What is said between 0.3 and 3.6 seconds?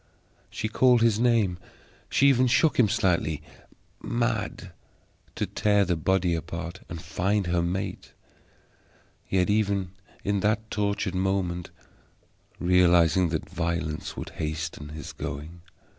She called his name, she even shook him slightly,